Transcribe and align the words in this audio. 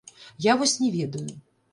Я 0.45 0.55
вось 0.61 0.73
не 0.83 0.89
ведаю. 0.95 1.27